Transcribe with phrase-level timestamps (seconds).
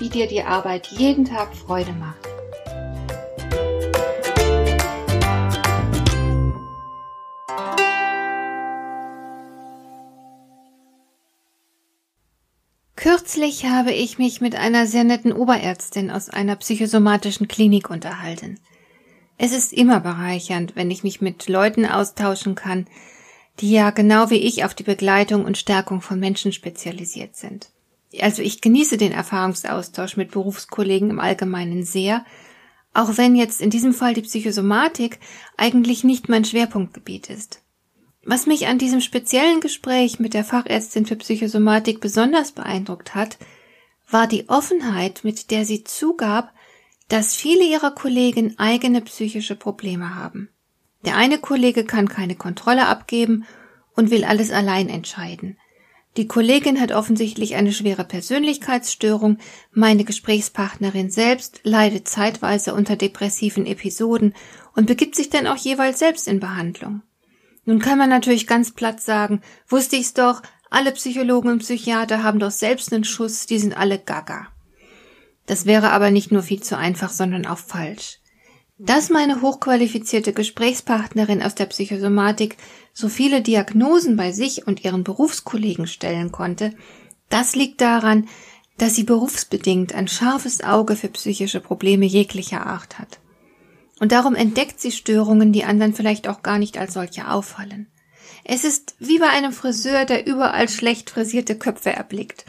[0.00, 2.16] wie dir die Arbeit jeden Tag Freude macht.
[12.96, 18.58] Kürzlich habe ich mich mit einer sehr netten Oberärztin aus einer psychosomatischen Klinik unterhalten.
[19.38, 22.86] Es ist immer bereichernd, wenn ich mich mit Leuten austauschen kann,
[23.60, 27.70] die ja genau wie ich auf die Begleitung und Stärkung von Menschen spezialisiert sind
[28.18, 32.24] also ich genieße den Erfahrungsaustausch mit Berufskollegen im Allgemeinen sehr,
[32.92, 35.20] auch wenn jetzt in diesem Fall die Psychosomatik
[35.56, 37.62] eigentlich nicht mein Schwerpunktgebiet ist.
[38.24, 43.38] Was mich an diesem speziellen Gespräch mit der Fachärztin für Psychosomatik besonders beeindruckt hat,
[44.10, 46.52] war die Offenheit, mit der sie zugab,
[47.08, 50.48] dass viele ihrer Kollegen eigene psychische Probleme haben.
[51.04, 53.46] Der eine Kollege kann keine Kontrolle abgeben
[53.94, 55.56] und will alles allein entscheiden.
[56.16, 59.38] Die Kollegin hat offensichtlich eine schwere Persönlichkeitsstörung,
[59.72, 64.34] meine Gesprächspartnerin selbst leidet zeitweise unter depressiven Episoden
[64.74, 67.02] und begibt sich dann auch jeweils selbst in Behandlung.
[67.64, 72.40] Nun kann man natürlich ganz platt sagen, wusste ich's doch, alle Psychologen und Psychiater haben
[72.40, 74.48] doch selbst einen Schuss, die sind alle gaga.
[75.46, 78.18] Das wäre aber nicht nur viel zu einfach, sondern auch falsch.
[78.82, 82.56] Dass meine hochqualifizierte Gesprächspartnerin aus der Psychosomatik
[82.94, 86.72] so viele Diagnosen bei sich und ihren Berufskollegen stellen konnte,
[87.28, 88.26] das liegt daran,
[88.78, 93.20] dass sie berufsbedingt ein scharfes Auge für psychische Probleme jeglicher Art hat.
[93.98, 97.86] Und darum entdeckt sie Störungen, die anderen vielleicht auch gar nicht als solche auffallen.
[98.44, 102.46] Es ist wie bei einem Friseur, der überall schlecht frisierte Köpfe erblickt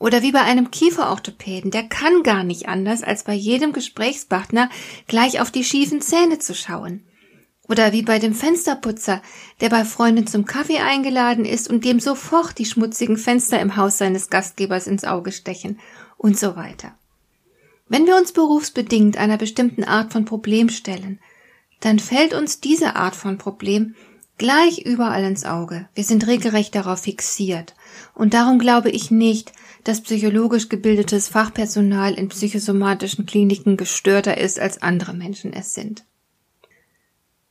[0.00, 4.70] oder wie bei einem Kieferorthopäden, der kann gar nicht anders, als bei jedem Gesprächspartner
[5.06, 7.04] gleich auf die schiefen Zähne zu schauen.
[7.68, 9.22] Oder wie bei dem Fensterputzer,
[9.60, 13.98] der bei Freunden zum Kaffee eingeladen ist und dem sofort die schmutzigen Fenster im Haus
[13.98, 15.78] seines Gastgebers ins Auge stechen
[16.16, 16.94] und so weiter.
[17.86, 21.20] Wenn wir uns berufsbedingt einer bestimmten Art von Problem stellen,
[21.80, 23.94] dann fällt uns diese Art von Problem
[24.38, 25.88] gleich überall ins Auge.
[25.94, 27.74] Wir sind regelrecht darauf fixiert.
[28.14, 29.52] Und darum glaube ich nicht,
[29.84, 36.04] dass psychologisch gebildetes Fachpersonal in psychosomatischen Kliniken gestörter ist, als andere Menschen es sind.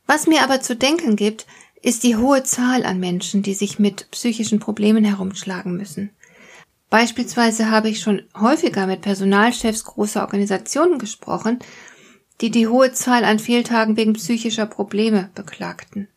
[0.06, 1.46] Was mir aber zu denken gibt,
[1.82, 6.10] ist die hohe Zahl an Menschen, die sich mit psychischen Problemen herumschlagen müssen.
[6.90, 11.60] Beispielsweise habe ich schon häufiger mit Personalchefs großer Organisationen gesprochen,
[12.40, 16.08] die die hohe Zahl an Fehltagen wegen psychischer Probleme beklagten.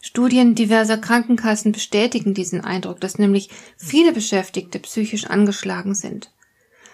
[0.00, 6.32] Studien diverser Krankenkassen bestätigen diesen Eindruck, dass nämlich viele Beschäftigte psychisch angeschlagen sind.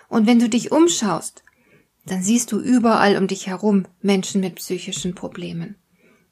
[0.09, 1.45] Und wenn du dich umschaust,
[2.05, 5.77] dann siehst du überall um dich herum Menschen mit psychischen Problemen.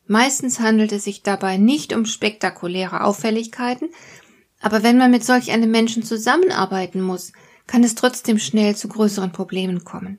[0.06, 3.88] Meistens handelt es sich dabei nicht um spektakuläre Auffälligkeiten,
[4.60, 7.32] aber wenn man mit solch einem Menschen zusammenarbeiten muss,
[7.66, 10.18] kann es trotzdem schnell zu größeren Problemen kommen.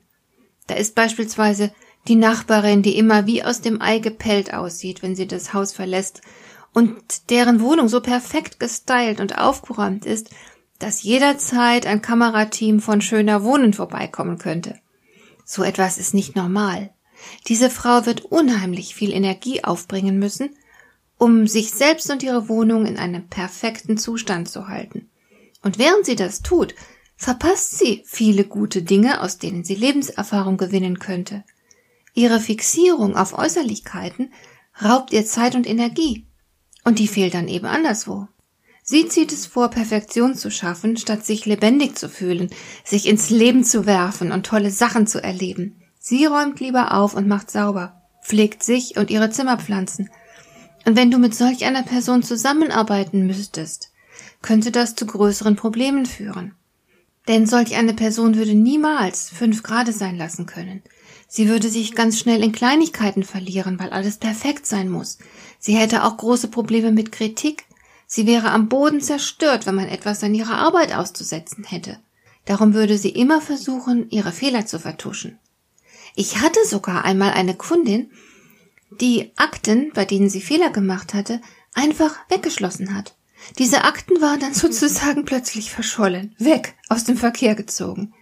[0.66, 1.72] Da ist beispielsweise
[2.08, 6.22] die Nachbarin, die immer wie aus dem Ei gepellt aussieht, wenn sie das Haus verlässt
[6.76, 10.28] und deren Wohnung so perfekt gestylt und aufgeräumt ist,
[10.78, 14.78] dass jederzeit ein Kamerateam von schöner Wohnen vorbeikommen könnte.
[15.46, 16.90] So etwas ist nicht normal.
[17.48, 20.50] Diese Frau wird unheimlich viel Energie aufbringen müssen,
[21.16, 25.08] um sich selbst und ihre Wohnung in einem perfekten Zustand zu halten.
[25.62, 26.74] Und während sie das tut,
[27.16, 31.42] verpasst sie viele gute Dinge, aus denen sie Lebenserfahrung gewinnen könnte.
[32.12, 34.30] Ihre Fixierung auf Äußerlichkeiten
[34.82, 36.26] raubt ihr Zeit und Energie.
[36.86, 38.28] Und die fehlt dann eben anderswo.
[38.84, 42.48] Sie zieht es vor, Perfektion zu schaffen, statt sich lebendig zu fühlen,
[42.84, 45.82] sich ins Leben zu werfen und tolle Sachen zu erleben.
[45.98, 50.10] Sie räumt lieber auf und macht sauber, pflegt sich und ihre Zimmerpflanzen.
[50.84, 53.90] Und wenn du mit solch einer Person zusammenarbeiten müsstest,
[54.40, 56.54] könnte das zu größeren Problemen führen.
[57.26, 60.84] Denn solch eine Person würde niemals fünf Grade sein lassen können.
[61.26, 65.18] Sie würde sich ganz schnell in Kleinigkeiten verlieren, weil alles perfekt sein muss.
[65.58, 67.64] Sie hätte auch große Probleme mit Kritik.
[68.06, 71.98] Sie wäre am Boden zerstört, wenn man etwas an ihrer Arbeit auszusetzen hätte.
[72.44, 75.38] Darum würde sie immer versuchen, ihre Fehler zu vertuschen.
[76.14, 78.10] Ich hatte sogar einmal eine Kundin,
[79.00, 81.40] die Akten, bei denen sie Fehler gemacht hatte,
[81.74, 83.14] einfach weggeschlossen hat.
[83.58, 88.14] Diese Akten waren dann sozusagen plötzlich verschollen, weg, aus dem Verkehr gezogen.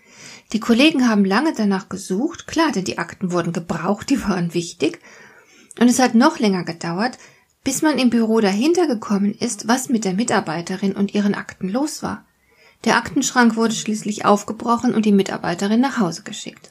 [0.53, 5.01] Die Kollegen haben lange danach gesucht, klar, denn die Akten wurden gebraucht, die waren wichtig,
[5.79, 7.19] und es hat noch länger gedauert,
[7.65, 12.03] bis man im Büro dahinter gekommen ist, was mit der Mitarbeiterin und ihren Akten los
[12.03, 12.25] war.
[12.85, 16.71] Der Aktenschrank wurde schließlich aufgebrochen und die Mitarbeiterin nach Hause geschickt.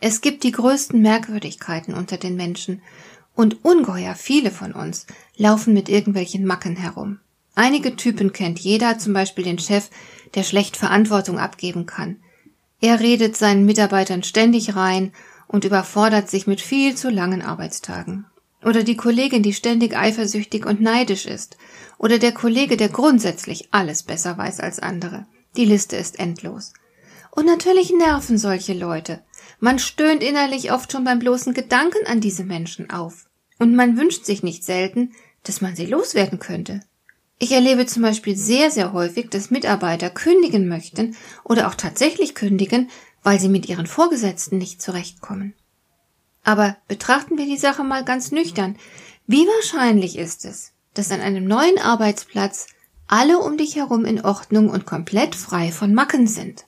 [0.00, 2.80] Es gibt die größten Merkwürdigkeiten unter den Menschen,
[3.34, 7.20] und ungeheuer viele von uns laufen mit irgendwelchen Macken herum.
[7.54, 9.88] Einige Typen kennt jeder, zum Beispiel den Chef,
[10.34, 12.16] der schlecht Verantwortung abgeben kann.
[12.80, 15.12] Er redet seinen Mitarbeitern ständig rein
[15.50, 18.24] und überfordert sich mit viel zu langen Arbeitstagen.
[18.62, 21.56] Oder die Kollegin, die ständig eifersüchtig und neidisch ist.
[21.98, 25.26] Oder der Kollege, der grundsätzlich alles besser weiß als andere.
[25.56, 26.72] Die Liste ist endlos.
[27.32, 29.22] Und natürlich nerven solche Leute.
[29.58, 33.26] Man stöhnt innerlich oft schon beim bloßen Gedanken an diese Menschen auf.
[33.58, 35.12] Und man wünscht sich nicht selten,
[35.42, 36.80] dass man sie loswerden könnte.
[37.42, 42.90] Ich erlebe zum Beispiel sehr, sehr häufig, dass Mitarbeiter kündigen möchten oder auch tatsächlich kündigen,
[43.22, 45.54] weil sie mit ihren Vorgesetzten nicht zurechtkommen.
[46.42, 48.76] Aber betrachten wir die Sache mal ganz nüchtern.
[49.26, 52.66] Wie wahrscheinlich ist es, dass an einem neuen Arbeitsplatz
[53.06, 56.64] alle um dich herum in Ordnung und komplett frei von Macken sind?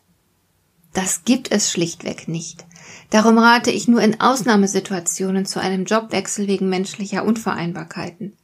[0.92, 2.66] Das gibt es schlichtweg nicht.
[3.10, 8.36] Darum rate ich nur in Ausnahmesituationen zu einem Jobwechsel wegen menschlicher Unvereinbarkeiten.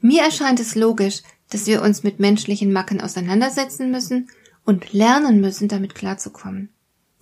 [0.00, 4.28] Mir erscheint es logisch, dass wir uns mit menschlichen Macken auseinandersetzen müssen
[4.64, 6.71] und lernen müssen, damit klarzukommen.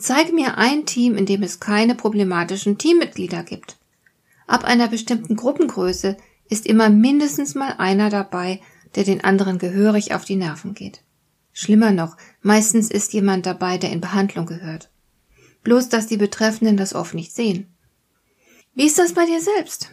[0.01, 3.77] Zeige mir ein Team, in dem es keine problematischen Teammitglieder gibt.
[4.47, 6.17] Ab einer bestimmten Gruppengröße
[6.49, 8.63] ist immer mindestens mal einer dabei,
[8.95, 11.03] der den anderen gehörig auf die Nerven geht.
[11.53, 14.91] Schlimmer noch, meistens ist jemand dabei, der in Behandlung gehört.
[15.65, 17.67] Bloß, dass die Betreffenden das oft nicht sehen.
[18.75, 19.91] Wie ist das bei dir selbst?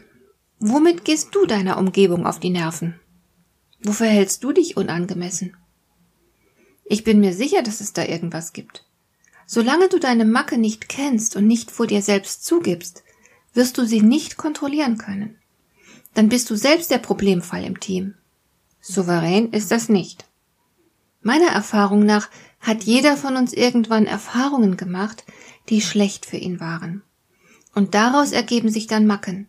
[0.59, 2.97] Womit gehst du deiner Umgebung auf die Nerven?
[3.83, 5.57] Wo verhältst du dich unangemessen?
[6.85, 8.86] Ich bin mir sicher, dass es da irgendwas gibt.
[9.47, 13.03] Solange du deine Macke nicht kennst und nicht vor dir selbst zugibst,
[13.55, 15.37] wirst du sie nicht kontrollieren können.
[16.13, 18.13] Dann bist du selbst der Problemfall im Team.
[18.81, 20.25] Souverän ist das nicht.
[21.23, 22.29] Meiner Erfahrung nach
[22.59, 25.23] hat jeder von uns irgendwann Erfahrungen gemacht,
[25.69, 27.01] die schlecht für ihn waren.
[27.73, 29.47] Und daraus ergeben sich dann Macken,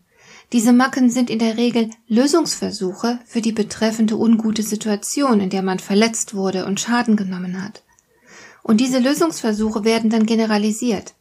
[0.51, 5.77] diese Macken sind in der Regel Lösungsversuche für die betreffende ungute Situation, in der man
[5.77, 7.83] verletzt wurde und Schaden genommen hat.
[8.63, 11.13] Und diese Lösungsversuche werden dann generalisiert.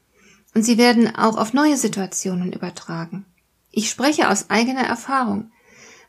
[0.54, 3.26] Und sie werden auch auf neue Situationen übertragen.
[3.70, 5.50] Ich spreche aus eigener Erfahrung.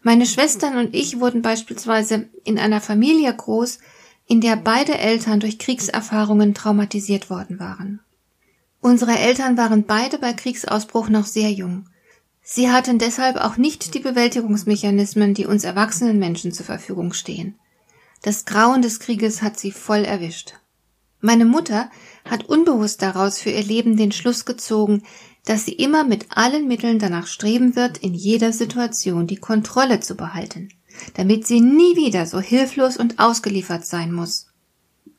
[0.02, 3.80] Meine Schwestern und ich wurden beispielsweise in einer Familie groß,
[4.28, 8.00] in der beide Eltern durch Kriegserfahrungen traumatisiert worden waren.
[8.82, 11.90] Unsere Eltern waren beide bei Kriegsausbruch noch sehr jung.
[12.42, 17.60] Sie hatten deshalb auch nicht die Bewältigungsmechanismen, die uns erwachsenen Menschen zur Verfügung stehen.
[18.22, 20.54] Das Grauen des Krieges hat sie voll erwischt.
[21.22, 21.90] Meine Mutter
[22.30, 25.04] hat unbewusst daraus für ihr Leben den Schluss gezogen,
[25.46, 30.16] dass sie immer mit allen Mitteln danach streben wird, in jeder Situation die Kontrolle zu
[30.16, 30.70] behalten,
[31.16, 34.48] damit sie nie wieder so hilflos und ausgeliefert sein muss.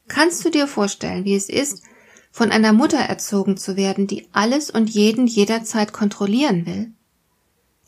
[0.08, 1.82] Kannst du dir vorstellen, wie es ist,
[2.32, 6.93] von einer Mutter erzogen zu werden, die alles und jeden jederzeit kontrollieren will?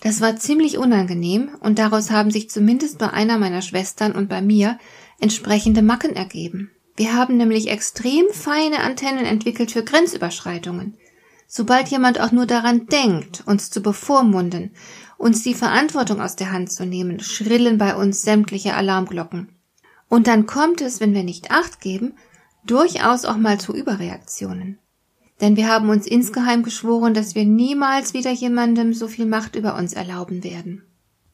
[0.00, 4.42] Das war ziemlich unangenehm und daraus haben sich zumindest bei einer meiner Schwestern und bei
[4.42, 4.78] mir
[5.20, 6.72] entsprechende Macken ergeben.
[6.96, 10.96] Wir haben nämlich extrem feine Antennen entwickelt für Grenzüberschreitungen.
[11.46, 14.70] Sobald jemand auch nur daran denkt, uns zu bevormunden,
[15.18, 19.48] uns die Verantwortung aus der Hand zu nehmen, schrillen bei uns sämtliche Alarmglocken.
[20.08, 22.14] Und dann kommt es, wenn wir nicht acht geben,
[22.64, 24.78] durchaus auch mal zu Überreaktionen.
[25.40, 29.76] Denn wir haben uns insgeheim geschworen, dass wir niemals wieder jemandem so viel Macht über
[29.76, 30.82] uns erlauben werden.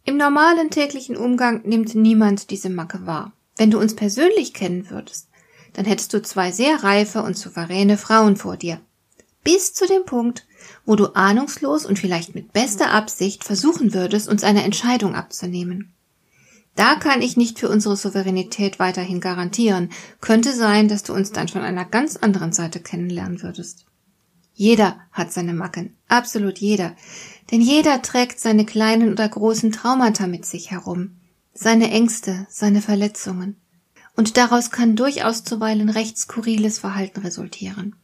[0.05, 3.33] Im normalen täglichen Umgang nimmt niemand diese Macke wahr.
[3.57, 5.28] Wenn du uns persönlich kennen würdest,
[5.79, 8.81] dann hättest du zwei sehr reife und souveräne Frauen vor dir.
[9.45, 10.45] Bis zu dem Punkt,
[10.85, 15.93] wo du ahnungslos und vielleicht mit bester Absicht versuchen würdest, uns eine Entscheidung abzunehmen.
[16.75, 19.91] Da kann ich nicht für unsere Souveränität weiterhin garantieren.
[20.21, 23.87] Könnte sein, dass du uns dann von einer ganz anderen Seite kennenlernen würdest.
[24.55, 26.97] Jeder hat seine Macken, absolut jeder.
[27.53, 31.19] Denn jeder trägt seine kleinen oder großen Traumata mit sich herum,
[31.55, 33.61] seine Ängste, seine Verletzungen.
[34.19, 37.95] Und daraus kann durchaus zuweilen recht skurriles Verhalten resultieren.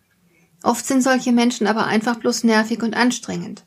[0.63, 3.65] Oft sind solche Menschen aber einfach bloß nervig und anstrengend.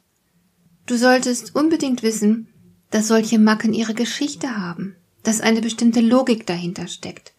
[0.86, 2.48] Du solltest unbedingt wissen,
[2.90, 7.34] dass solche Macken ihre Geschichte haben, dass eine bestimmte Logik dahinter steckt,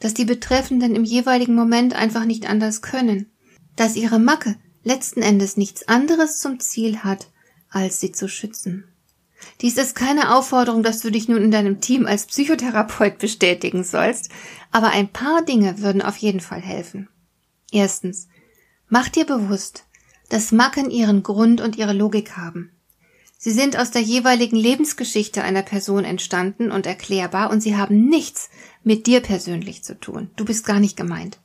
[0.00, 3.30] dass die Betreffenden im jeweiligen Moment einfach nicht anders können,
[3.76, 7.28] dass ihre Macke letzten Endes nichts anderes zum Ziel hat,
[7.68, 8.89] als sie zu schützen.
[9.60, 14.30] Dies ist keine Aufforderung, dass du dich nun in deinem Team als Psychotherapeut bestätigen sollst,
[14.70, 17.08] aber ein paar Dinge würden auf jeden Fall helfen.
[17.70, 18.28] Erstens.
[18.88, 19.84] Mach dir bewusst,
[20.28, 22.72] dass Macken ihren Grund und ihre Logik haben.
[23.38, 28.50] Sie sind aus der jeweiligen Lebensgeschichte einer Person entstanden und erklärbar und sie haben nichts
[28.82, 30.30] mit dir persönlich zu tun.
[30.36, 31.38] Du bist gar nicht gemeint.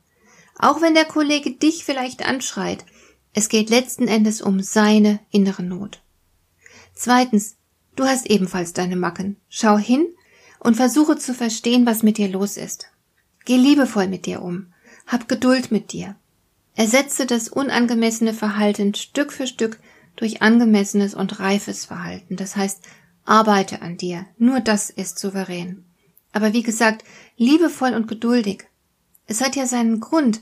[0.58, 2.84] Auch wenn der Kollege dich vielleicht anschreit,
[3.32, 6.02] es geht letzten Endes um seine innere Not.
[6.94, 7.56] Zweitens,
[7.96, 9.36] du hast ebenfalls deine Macken.
[9.48, 10.06] Schau hin
[10.60, 12.88] und versuche zu verstehen, was mit dir los ist.
[13.44, 14.72] Geh liebevoll mit dir um.
[15.06, 16.16] Hab Geduld mit dir.
[16.74, 19.78] Ersetze das unangemessene Verhalten Stück für Stück
[20.16, 22.36] durch angemessenes und reifes Verhalten.
[22.36, 22.82] Das heißt,
[23.24, 24.26] arbeite an dir.
[24.38, 25.84] Nur das ist souverän.
[26.32, 27.04] Aber wie gesagt,
[27.36, 28.64] liebevoll und geduldig.
[29.26, 30.40] Es hat ja seinen Grund,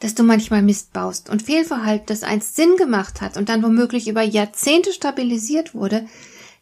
[0.00, 4.08] dass du manchmal Mist baust und Fehlverhalten, das einst Sinn gemacht hat und dann womöglich
[4.08, 6.06] über Jahrzehnte stabilisiert wurde,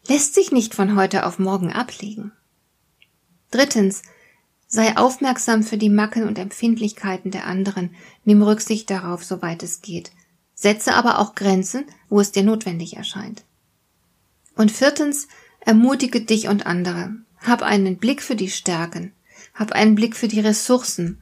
[0.07, 2.31] lässt sich nicht von heute auf morgen ablegen.
[3.51, 4.01] Drittens,
[4.67, 7.95] sei aufmerksam für die Macken und Empfindlichkeiten der anderen,
[8.25, 10.11] nimm Rücksicht darauf, soweit es geht.
[10.53, 13.43] Setze aber auch Grenzen, wo es dir notwendig erscheint.
[14.55, 15.27] Und viertens,
[15.59, 17.15] ermutige dich und andere.
[17.39, 19.13] Hab einen Blick für die Stärken,
[19.53, 21.21] hab einen Blick für die Ressourcen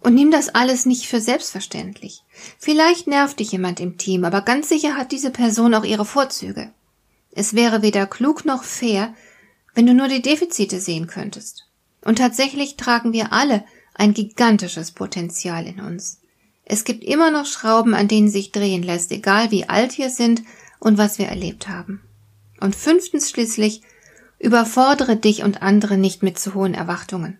[0.00, 2.22] und nimm das alles nicht für selbstverständlich.
[2.58, 6.70] Vielleicht nervt dich jemand im Team, aber ganz sicher hat diese Person auch ihre Vorzüge.
[7.36, 9.12] Es wäre weder klug noch fair,
[9.74, 11.66] wenn du nur die Defizite sehen könntest.
[12.02, 13.64] Und tatsächlich tragen wir alle
[13.94, 16.20] ein gigantisches Potenzial in uns.
[16.64, 20.42] Es gibt immer noch Schrauben, an denen sich drehen lässt, egal wie alt wir sind
[20.78, 22.02] und was wir erlebt haben.
[22.60, 23.82] Und fünftens schließlich,
[24.38, 27.38] überfordere dich und andere nicht mit zu hohen Erwartungen.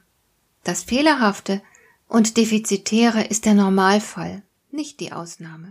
[0.65, 1.63] Das Fehlerhafte
[2.09, 5.71] und Defizitäre ist der Normalfall, nicht die Ausnahme.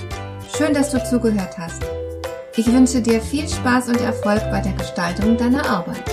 [0.61, 1.81] Schön, dass du zugehört hast.
[2.55, 6.10] Ich wünsche dir viel Spaß und Erfolg bei der Gestaltung deiner Arbeit.